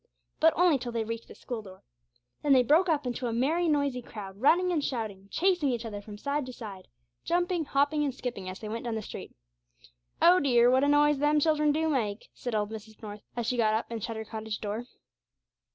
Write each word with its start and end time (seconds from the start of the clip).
But 0.39 0.53
only 0.55 0.79
till 0.79 0.91
they 0.91 1.03
reached 1.03 1.27
the 1.27 1.35
school 1.35 1.61
door. 1.61 1.83
Then 2.41 2.53
they 2.53 2.63
broke 2.63 2.89
up 2.89 3.05
into 3.05 3.27
a 3.27 3.31
merry 3.33 3.67
noisy 3.67 4.01
crowd, 4.01 4.41
running 4.41 4.71
and 4.71 4.83
shouting, 4.83 5.27
chasing 5.29 5.69
each 5.69 5.85
other 5.85 6.01
from 6.01 6.17
side 6.17 6.47
to 6.47 6.53
side, 6.53 6.87
jumping, 7.23 7.65
hopping, 7.65 8.03
and 8.03 8.11
skipping 8.11 8.49
as 8.49 8.57
they 8.57 8.67
went 8.67 8.83
down 8.85 8.95
the 8.95 9.03
street. 9.03 9.35
'Oh 10.19 10.39
dear, 10.39 10.71
what 10.71 10.83
a 10.83 10.87
noise 10.87 11.19
them 11.19 11.39
children 11.39 11.71
do 11.71 11.87
make!' 11.87 12.29
said 12.33 12.55
old 12.55 12.71
Mrs. 12.71 12.99
North, 13.03 13.21
as 13.35 13.45
she 13.45 13.57
got 13.57 13.75
up 13.75 13.85
and 13.91 14.03
shut 14.03 14.15
her 14.15 14.25
cottage 14.25 14.59
door. 14.59 14.85